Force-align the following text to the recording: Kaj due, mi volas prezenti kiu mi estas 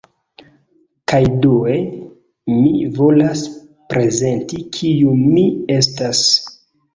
Kaj 1.11 1.17
due, 1.43 1.75
mi 2.53 2.71
volas 2.95 3.43
prezenti 3.93 4.63
kiu 4.79 5.13
mi 5.29 5.45
estas 5.77 6.25